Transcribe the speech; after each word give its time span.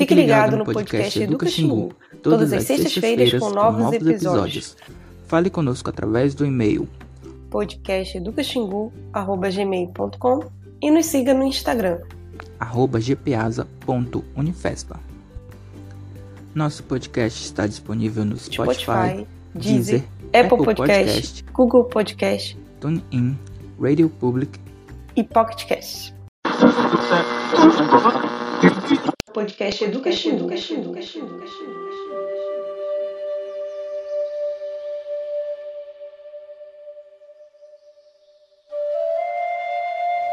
Fique 0.00 0.14
ligado 0.14 0.56
no 0.56 0.64
podcast 0.64 1.22
Educa 1.22 1.46
Xingu, 1.46 1.92
todas 2.22 2.54
as 2.54 2.64
sextas-feiras 2.64 3.38
com 3.38 3.50
novos 3.50 3.92
episódios. 3.92 4.74
Fale 5.26 5.50
conosco 5.50 5.90
através 5.90 6.34
do 6.34 6.46
e-mail 6.46 6.88
podcasteducaxingu.gmail.com 7.50 10.44
e 10.80 10.90
nos 10.90 11.04
siga 11.04 11.34
no 11.34 11.44
Instagram 11.44 11.98
gpasa.unifespa. 12.58 14.98
Nosso 16.54 16.82
podcast 16.84 17.44
está 17.44 17.66
disponível 17.66 18.24
no 18.24 18.38
Spotify, 18.38 18.84
Spotify 18.84 19.26
Deezer, 19.54 20.02
Apple, 20.32 20.40
Apple 20.40 20.64
Podcast, 20.64 21.04
Podcast, 21.04 21.44
Google 21.52 21.84
Podcast, 21.84 22.56
TuneIn, 22.80 23.38
Radio 23.78 24.08
Public 24.08 24.58
e 25.14 25.22
Pocket 25.22 25.66
Cast. 25.66 26.14
Podcast 29.40 29.82
Educa. 29.82 30.10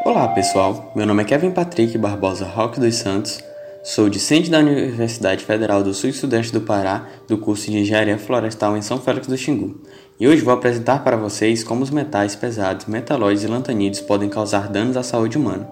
Olá 0.04 0.28
pessoal, 0.28 0.92
meu 0.94 1.06
nome 1.06 1.24
é 1.24 1.26
Kevin 1.26 1.52
Patrick 1.52 1.98
Barbosa 1.98 2.46
Roque 2.46 2.82
dos 2.82 2.96
Santos, 2.96 3.42
sou 3.82 4.10
discente 4.10 4.52
da 4.52 4.60
Universidade 4.60 5.46
Federal 5.46 5.82
do 5.82 5.94
Sul 5.94 6.10
e 6.10 6.14
Sudeste 6.14 6.52
do 6.52 6.60
Pará, 6.60 7.08
do 7.30 7.38
curso 7.38 7.72
de 7.72 7.78
Engenharia 7.78 8.18
Florestal 8.18 8.76
em 8.76 8.82
São 8.82 9.00
Félix 9.00 9.26
do 9.26 9.38
Xingu, 9.38 9.84
e 10.20 10.28
hoje 10.28 10.42
vou 10.42 10.54
apresentar 10.54 11.02
para 11.06 11.16
vocês 11.16 11.64
como 11.64 11.82
os 11.82 11.90
metais 11.90 12.36
pesados, 12.36 12.88
metalóides 12.88 13.46
e 13.46 13.48
lantanídeos 13.48 14.02
podem 14.02 14.28
causar 14.28 14.68
danos 14.68 14.98
à 14.98 15.04
saúde 15.04 15.38
humana. 15.38 15.66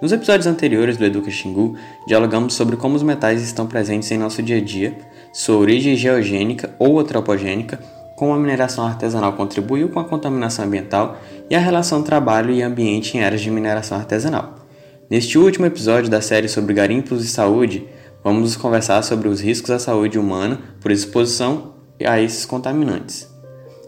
Nos 0.00 0.12
episódios 0.12 0.46
anteriores 0.46 0.98
do 0.98 1.06
Educa 1.06 1.30
Xingu, 1.30 1.74
dialogamos 2.06 2.52
sobre 2.52 2.76
como 2.76 2.96
os 2.96 3.02
metais 3.02 3.40
estão 3.40 3.66
presentes 3.66 4.10
em 4.10 4.18
nosso 4.18 4.42
dia 4.42 4.58
a 4.58 4.60
dia, 4.60 4.94
sua 5.32 5.56
origem 5.56 5.96
geogênica 5.96 6.74
ou 6.78 7.00
antropogênica, 7.00 7.80
como 8.14 8.34
a 8.34 8.38
mineração 8.38 8.84
artesanal 8.84 9.32
contribuiu 9.32 9.88
com 9.88 9.98
a 9.98 10.04
contaminação 10.04 10.66
ambiental 10.66 11.16
e 11.48 11.54
a 11.54 11.58
relação 11.58 12.02
trabalho 12.02 12.52
e 12.52 12.62
ambiente 12.62 13.16
em 13.16 13.24
áreas 13.24 13.40
de 13.40 13.50
mineração 13.50 13.96
artesanal. 13.96 14.56
Neste 15.08 15.38
último 15.38 15.64
episódio 15.64 16.10
da 16.10 16.20
série 16.20 16.48
sobre 16.48 16.74
garimpos 16.74 17.24
e 17.24 17.28
saúde, 17.28 17.86
vamos 18.22 18.54
conversar 18.54 19.00
sobre 19.00 19.28
os 19.28 19.40
riscos 19.40 19.70
à 19.70 19.78
saúde 19.78 20.18
humana 20.18 20.60
por 20.78 20.90
exposição 20.90 21.72
a 22.04 22.20
esses 22.20 22.44
contaminantes. 22.44 23.34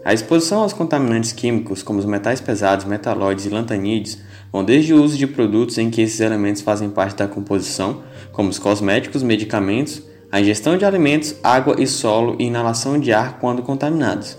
A 0.03 0.11
exposição 0.11 0.61
aos 0.61 0.73
contaminantes 0.73 1.33
químicos, 1.33 1.83
como 1.83 1.99
os 1.99 2.05
metais 2.05 2.41
pesados, 2.41 2.85
metalóides 2.85 3.45
e 3.45 3.49
lantanídeos, 3.49 4.17
vão 4.51 4.63
desde 4.63 4.93
o 4.93 5.03
uso 5.03 5.17
de 5.17 5.27
produtos 5.27 5.77
em 5.77 5.89
que 5.89 6.01
esses 6.01 6.19
elementos 6.19 6.61
fazem 6.61 6.89
parte 6.89 7.17
da 7.17 7.27
composição, 7.27 8.01
como 8.31 8.49
os 8.49 8.59
cosméticos, 8.59 9.23
medicamentos, 9.23 10.03
a 10.31 10.39
ingestão 10.39 10.77
de 10.77 10.85
alimentos, 10.85 11.35
água 11.43 11.75
e 11.79 11.87
solo 11.87 12.35
e 12.39 12.45
inalação 12.45 12.99
de 12.99 13.11
ar 13.11 13.39
quando 13.39 13.63
contaminados. 13.63 14.37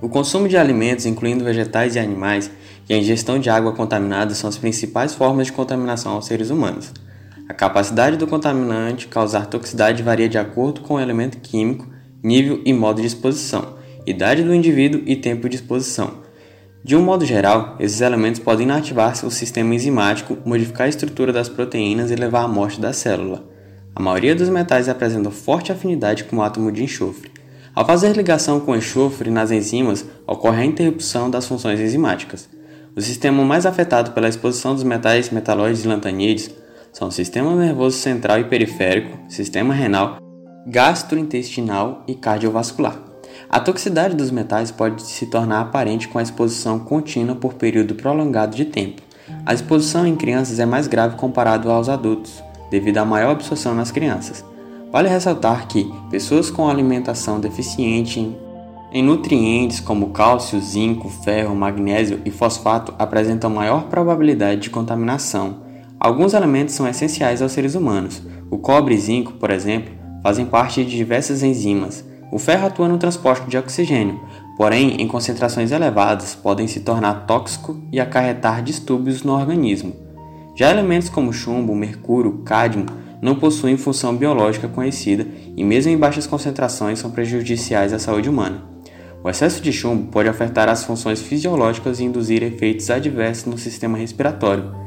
O 0.00 0.08
consumo 0.08 0.48
de 0.48 0.56
alimentos, 0.56 1.06
incluindo 1.06 1.44
vegetais 1.44 1.96
e 1.96 1.98
animais, 1.98 2.50
e 2.88 2.94
a 2.94 2.98
ingestão 2.98 3.38
de 3.38 3.48
água 3.48 3.72
contaminada 3.72 4.34
são 4.34 4.48
as 4.48 4.58
principais 4.58 5.14
formas 5.14 5.46
de 5.46 5.52
contaminação 5.52 6.12
aos 6.12 6.26
seres 6.26 6.50
humanos. 6.50 6.92
A 7.48 7.54
capacidade 7.54 8.16
do 8.16 8.26
contaminante 8.26 9.08
causar 9.08 9.46
toxicidade 9.46 10.02
varia 10.02 10.28
de 10.28 10.38
acordo 10.38 10.80
com 10.80 10.94
o 10.94 11.00
elemento 11.00 11.38
químico, 11.38 11.86
nível 12.22 12.60
e 12.64 12.72
modo 12.72 13.00
de 13.00 13.06
exposição, 13.06 13.76
idade 14.06 14.42
do 14.42 14.54
indivíduo 14.54 15.02
e 15.06 15.16
tempo 15.16 15.48
de 15.48 15.56
exposição. 15.56 16.23
De 16.84 16.94
um 16.94 17.02
modo 17.02 17.24
geral, 17.24 17.76
esses 17.80 18.02
elementos 18.02 18.38
podem 18.38 18.66
inativar 18.66 19.14
o 19.24 19.30
sistema 19.30 19.74
enzimático, 19.74 20.36
modificar 20.44 20.84
a 20.84 20.90
estrutura 20.90 21.32
das 21.32 21.48
proteínas 21.48 22.10
e 22.10 22.14
levar 22.14 22.42
à 22.42 22.48
morte 22.48 22.78
da 22.78 22.92
célula. 22.92 23.42
A 23.96 24.02
maioria 24.02 24.34
dos 24.34 24.50
metais 24.50 24.86
apresenta 24.86 25.30
forte 25.30 25.72
afinidade 25.72 26.24
com 26.24 26.36
o 26.36 26.42
átomo 26.42 26.70
de 26.70 26.84
enxofre. 26.84 27.30
Ao 27.74 27.86
fazer 27.86 28.14
ligação 28.14 28.60
com 28.60 28.76
enxofre 28.76 29.30
nas 29.30 29.50
enzimas, 29.50 30.04
ocorre 30.26 30.60
a 30.60 30.66
interrupção 30.66 31.30
das 31.30 31.46
funções 31.46 31.80
enzimáticas. 31.80 32.50
O 32.94 33.00
sistema 33.00 33.42
mais 33.46 33.64
afetado 33.64 34.10
pela 34.10 34.28
exposição 34.28 34.74
dos 34.74 34.84
metais 34.84 35.30
metalóides 35.30 35.86
e 35.86 35.88
lantanídeos 35.88 36.50
são 36.92 37.08
o 37.08 37.12
sistema 37.12 37.56
nervoso 37.56 37.96
central 37.96 38.40
e 38.40 38.44
periférico, 38.44 39.18
sistema 39.26 39.72
renal, 39.72 40.18
gastrointestinal 40.66 42.04
e 42.06 42.14
cardiovascular. 42.14 43.13
A 43.48 43.60
toxicidade 43.60 44.16
dos 44.16 44.30
metais 44.30 44.70
pode 44.70 45.02
se 45.02 45.26
tornar 45.26 45.60
aparente 45.60 46.08
com 46.08 46.18
a 46.18 46.22
exposição 46.22 46.78
contínua 46.78 47.36
por 47.36 47.54
período 47.54 47.94
prolongado 47.94 48.56
de 48.56 48.64
tempo. 48.64 49.02
A 49.46 49.54
exposição 49.54 50.06
em 50.06 50.16
crianças 50.16 50.58
é 50.58 50.66
mais 50.66 50.86
grave 50.86 51.16
comparado 51.16 51.70
aos 51.70 51.88
adultos 51.88 52.42
devido 52.70 52.98
à 52.98 53.04
maior 53.04 53.32
absorção 53.32 53.74
nas 53.74 53.90
crianças. 53.90 54.44
Vale 54.90 55.08
ressaltar 55.08 55.68
que 55.68 55.88
pessoas 56.10 56.50
com 56.50 56.68
alimentação 56.68 57.38
deficiente 57.38 58.36
em 58.92 59.02
nutrientes 59.02 59.80
como 59.80 60.10
cálcio, 60.10 60.60
zinco, 60.60 61.08
ferro, 61.08 61.54
magnésio 61.54 62.20
e 62.24 62.30
fosfato 62.30 62.94
apresentam 62.98 63.50
maior 63.50 63.84
probabilidade 63.84 64.62
de 64.62 64.70
contaminação. 64.70 65.62
Alguns 65.98 66.32
elementos 66.32 66.74
são 66.74 66.86
essenciais 66.86 67.42
aos 67.42 67.52
seres 67.52 67.74
humanos. 67.74 68.22
O 68.50 68.58
cobre 68.58 68.94
e 68.94 68.98
zinco, 68.98 69.32
por 69.32 69.50
exemplo, 69.50 69.92
fazem 70.22 70.46
parte 70.46 70.84
de 70.84 70.96
diversas 70.96 71.42
enzimas. 71.42 72.04
O 72.32 72.38
ferro 72.38 72.66
atua 72.66 72.88
no 72.88 72.98
transporte 72.98 73.48
de 73.48 73.56
oxigênio, 73.56 74.20
porém, 74.56 75.00
em 75.00 75.06
concentrações 75.06 75.70
elevadas, 75.70 76.34
podem 76.34 76.66
se 76.66 76.80
tornar 76.80 77.26
tóxico 77.26 77.80
e 77.92 78.00
acarretar 78.00 78.62
distúrbios 78.62 79.22
no 79.22 79.32
organismo. 79.32 79.94
Já 80.56 80.70
elementos 80.70 81.08
como 81.08 81.32
chumbo, 81.32 81.74
mercúrio, 81.74 82.42
cádmio 82.44 82.86
não 83.20 83.34
possuem 83.34 83.76
função 83.76 84.14
biológica 84.16 84.68
conhecida 84.68 85.26
e, 85.56 85.64
mesmo 85.64 85.90
em 85.90 85.96
baixas 85.96 86.26
concentrações, 86.26 86.98
são 86.98 87.10
prejudiciais 87.10 87.92
à 87.92 87.98
saúde 87.98 88.28
humana. 88.28 88.62
O 89.22 89.30
excesso 89.30 89.62
de 89.62 89.72
chumbo 89.72 90.10
pode 90.12 90.28
afetar 90.28 90.68
as 90.68 90.84
funções 90.84 91.22
fisiológicas 91.22 91.98
e 91.98 92.04
induzir 92.04 92.42
efeitos 92.42 92.90
adversos 92.90 93.46
no 93.46 93.56
sistema 93.56 93.96
respiratório. 93.96 94.83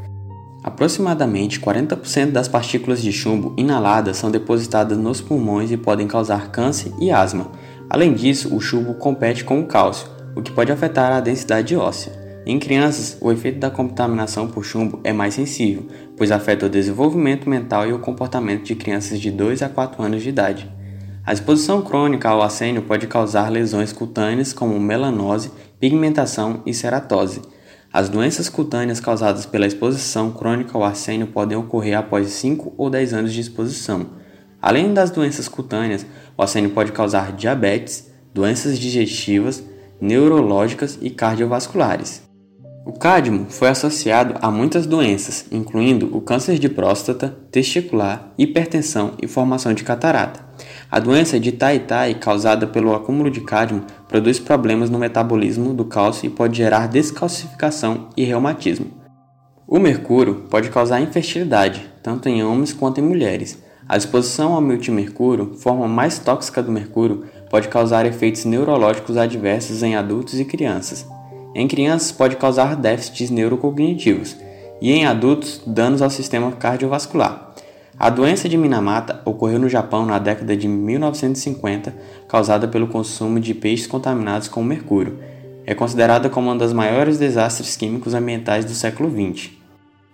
Aproximadamente 0.64 1.60
40% 1.60 2.32
das 2.32 2.48
partículas 2.48 3.02
de 3.02 3.12
chumbo 3.12 3.54
inaladas 3.58 4.18
são 4.18 4.32
depositadas 4.32 4.98
nos 4.98 5.22
pulmões 5.22 5.72
e 5.72 5.78
podem 5.78 6.08
causar 6.08 6.52
câncer 6.52 6.92
e 7.00 7.12
asma. 7.12 7.52
Além 7.90 8.14
disso, 8.14 8.56
o 8.56 8.60
chumbo 8.60 8.96
compete 8.96 9.44
com 9.44 9.62
o 9.62 9.66
cálcio, 9.66 10.10
o 10.36 10.42
que 10.42 10.52
pode 10.52 10.72
afetar 10.72 11.14
a 11.14 11.22
densidade 11.22 11.76
óssea. 11.76 12.12
Em 12.46 12.60
crianças, 12.60 13.18
o 13.20 13.32
efeito 13.32 13.60
da 13.60 13.70
contaminação 13.70 14.48
por 14.48 14.64
chumbo 14.64 15.00
é 15.04 15.12
mais 15.12 15.34
sensível, 15.34 15.86
pois 16.16 16.32
afeta 16.32 16.66
o 16.66 16.70
desenvolvimento 16.70 17.50
mental 17.50 17.88
e 17.88 17.94
o 17.94 18.00
comportamento 18.00 18.64
de 18.64 18.76
crianças 18.76 19.20
de 19.20 19.30
2 19.30 19.62
a 19.62 19.70
4 19.70 20.02
anos 20.02 20.24
de 20.24 20.30
idade. 20.30 20.72
A 21.26 21.34
exposição 21.34 21.82
crônica 21.82 22.30
ao 22.30 22.42
arsênio 22.42 22.84
pode 22.84 23.06
causar 23.06 23.52
lesões 23.52 23.92
cutâneas 23.92 24.54
como 24.54 24.80
melanose, 24.80 25.52
pigmentação 25.78 26.62
e 26.66 26.74
ceratose. 26.74 27.42
As 27.92 28.10
doenças 28.10 28.50
cutâneas 28.50 29.00
causadas 29.00 29.46
pela 29.46 29.66
exposição 29.66 30.32
crônica 30.32 30.78
ao 30.78 30.84
arsênio 30.84 31.28
podem 31.28 31.58
ocorrer 31.58 31.98
após 31.98 32.30
5 32.30 32.74
ou 32.78 32.90
10 32.90 33.14
anos 33.14 33.34
de 33.34 33.42
exposição. 33.42 34.08
Além 34.62 34.94
das 34.94 35.10
doenças 35.10 35.48
cutâneas, 35.48 36.06
o 36.38 36.42
arsênio 36.42 36.72
pode 36.72 36.92
causar 36.92 37.32
diabetes, 37.32 38.12
doenças 38.34 38.78
digestivas, 38.78 39.64
neurológicas 40.02 40.98
e 41.02 41.10
cardiovasculares. 41.10 42.22
O 42.86 42.94
cádmio 42.94 43.48
foi 43.50 43.68
associado 43.68 44.36
a 44.42 44.50
muitas 44.50 44.86
doenças, 44.86 45.46
incluindo 45.52 46.16
o 46.16 46.22
câncer 46.22 46.58
de 46.58 46.70
próstata, 46.70 47.38
testicular, 47.52 48.34
hipertensão 48.38 49.14
e 49.22 49.28
formação 49.28 49.74
de 49.74 49.84
catarata. 49.84 50.47
A 50.90 51.00
doença 51.00 51.40
de 51.40 51.52
Tai-Tai, 51.52 52.16
causada 52.16 52.66
pelo 52.66 52.94
acúmulo 52.96 53.30
de 53.30 53.42
cádmio, 53.42 53.86
produz 54.08 54.40
problemas 54.40 54.90
no 54.90 54.98
metabolismo 54.98 55.74
do 55.74 55.86
cálcio 55.86 56.26
e 56.26 56.30
pode 56.30 56.58
gerar 56.58 56.88
descalcificação 56.88 58.10
e 58.16 58.24
reumatismo. 58.24 58.88
O 59.68 59.80
mercúrio 59.80 60.46
pode 60.50 60.70
causar 60.70 61.02
infertilidade, 61.02 61.90
tanto 62.02 62.30
em 62.30 62.44
homens 62.44 62.74
quanto 62.74 63.00
em 63.00 63.04
mulheres. 63.04 63.62
A 63.88 63.98
exposição 63.98 64.54
ao 64.54 64.62
multimercúrio, 64.62 65.56
forma 65.56 65.88
mais 65.88 66.20
tóxica 66.20 66.64
do 66.64 66.72
mercúrio, 66.72 67.26
pode 67.50 67.68
causar 67.68 68.06
efeitos 68.06 68.46
neurológicos 68.46 69.18
adversos 69.18 69.84
em 69.84 69.96
adultos 69.96 70.40
e 70.40 70.46
crianças, 70.46 71.06
em 71.58 71.68
crianças, 71.68 72.12
pode 72.12 72.36
causar 72.36 72.76
déficits 72.76 73.32
neurocognitivos 73.32 74.38
e 74.80 74.92
em 74.92 75.08
adultos, 75.08 75.60
danos 75.66 76.04
ao 76.04 76.10
sistema 76.12 76.52
cardiovascular. 76.52 77.47
A 78.00 78.12
doença 78.12 78.48
de 78.48 78.56
Minamata 78.56 79.22
ocorreu 79.26 79.58
no 79.58 79.68
Japão 79.68 80.06
na 80.06 80.20
década 80.20 80.56
de 80.56 80.68
1950, 80.68 81.96
causada 82.28 82.68
pelo 82.68 82.88
consumo 82.88 83.40
de 83.40 83.54
peixes 83.56 83.88
contaminados 83.88 84.48
com 84.48 84.64
mercúrio. 84.64 85.18
É 85.66 85.74
considerada 85.74 86.30
como 86.30 86.52
um 86.52 86.58
dos 86.58 86.72
maiores 86.74 87.18
desastres 87.18 87.76
químicos 87.76 88.14
ambientais 88.14 88.64
do 88.66 88.72
século 88.72 89.10
XX. 89.10 89.50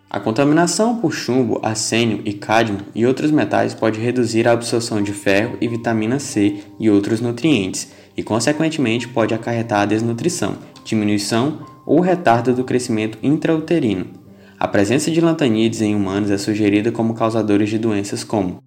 A 0.09 0.19
contaminação 0.19 0.97
por 0.97 1.11
chumbo, 1.11 1.59
arsênio 1.61 2.21
e 2.23 2.33
cádmio 2.33 2.85
e 2.95 3.05
outros 3.05 3.31
metais 3.31 3.73
pode 3.73 3.99
reduzir 3.99 4.47
a 4.47 4.53
absorção 4.53 5.01
de 5.01 5.11
ferro 5.11 5.57
e 5.59 5.67
vitamina 5.67 6.19
C 6.19 6.63
e 6.79 6.89
outros 6.89 7.19
nutrientes, 7.19 7.91
e 8.15 8.23
consequentemente 8.23 9.07
pode 9.07 9.33
acarretar 9.33 9.81
a 9.81 9.85
desnutrição 9.85 10.57
diminuição 10.83 11.59
ou 11.85 11.99
retardo 11.99 12.53
do 12.53 12.63
crescimento 12.63 13.17
intrauterino. 13.23 14.22
A 14.63 14.67
presença 14.69 15.11
de 15.11 15.19
lantanídeos 15.19 15.81
em 15.81 15.93
humanos 15.93 16.31
é 16.31 16.37
sugerida 16.37 16.89
como 16.89 17.13
causadores 17.13 17.69
de 17.69 17.77
doenças 17.77 18.23
como 18.23 18.63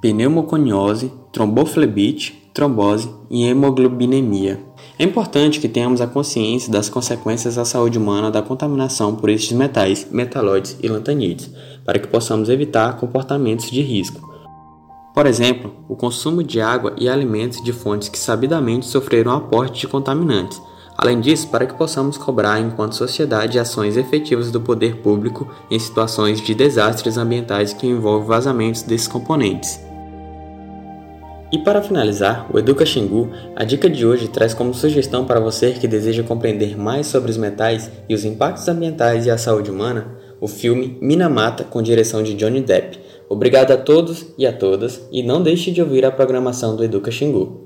pneumoconiose, 0.00 1.12
tromboflebite, 1.30 2.50
trombose 2.54 3.14
e 3.28 3.44
hemoglobinemia. 3.44 4.58
É 4.98 5.04
importante 5.04 5.60
que 5.60 5.68
tenhamos 5.68 6.00
a 6.00 6.06
consciência 6.06 6.72
das 6.72 6.88
consequências 6.88 7.58
à 7.58 7.64
saúde 7.66 7.98
humana 7.98 8.30
da 8.30 8.40
contaminação 8.40 9.14
por 9.14 9.28
estes 9.28 9.52
metais, 9.52 10.08
metalóides 10.10 10.78
e 10.82 10.88
lantanídeos, 10.88 11.50
para 11.84 11.98
que 11.98 12.08
possamos 12.08 12.48
evitar 12.48 12.96
comportamentos 12.96 13.70
de 13.70 13.82
risco. 13.82 14.26
Por 15.14 15.26
exemplo, 15.26 15.74
o 15.90 15.94
consumo 15.94 16.42
de 16.42 16.58
água 16.58 16.94
e 16.96 17.06
alimentos 17.06 17.62
de 17.62 17.70
fontes 17.70 18.08
que 18.08 18.18
sabidamente 18.18 18.86
sofreram 18.86 19.32
aporte 19.32 19.80
de 19.80 19.88
contaminantes. 19.88 20.58
Além 20.98 21.20
disso, 21.20 21.48
para 21.48 21.66
que 21.66 21.74
possamos 21.74 22.16
cobrar 22.16 22.58
enquanto 22.58 22.94
sociedade 22.94 23.58
ações 23.58 23.96
efetivas 23.96 24.50
do 24.50 24.60
poder 24.60 24.96
público 24.96 25.46
em 25.70 25.78
situações 25.78 26.40
de 26.40 26.54
desastres 26.54 27.18
ambientais 27.18 27.72
que 27.72 27.86
envolvem 27.86 28.28
vazamentos 28.28 28.82
desses 28.82 29.06
componentes. 29.06 29.78
E 31.52 31.58
para 31.58 31.82
finalizar, 31.82 32.46
o 32.52 32.58
Educa 32.58 32.84
Xingu, 32.84 33.30
a 33.54 33.62
dica 33.62 33.88
de 33.88 34.04
hoje 34.04 34.26
traz 34.28 34.52
como 34.52 34.74
sugestão 34.74 35.24
para 35.24 35.38
você 35.38 35.72
que 35.72 35.86
deseja 35.86 36.22
compreender 36.22 36.76
mais 36.76 37.06
sobre 37.06 37.30
os 37.30 37.36
metais 37.36 37.90
e 38.08 38.14
os 38.14 38.24
impactos 38.24 38.66
ambientais 38.66 39.26
e 39.26 39.30
a 39.30 39.38
saúde 39.38 39.70
humana, 39.70 40.16
o 40.40 40.48
filme 40.48 40.98
Minamata 41.00 41.62
com 41.62 41.80
direção 41.80 42.22
de 42.22 42.34
Johnny 42.34 42.60
Depp. 42.60 42.98
Obrigado 43.28 43.70
a 43.70 43.76
todos 43.76 44.26
e 44.36 44.46
a 44.46 44.52
todas 44.52 45.06
e 45.12 45.22
não 45.22 45.42
deixe 45.42 45.70
de 45.70 45.80
ouvir 45.80 46.04
a 46.04 46.10
programação 46.10 46.74
do 46.74 46.82
Educa 46.82 47.10
Xingu. 47.10 47.65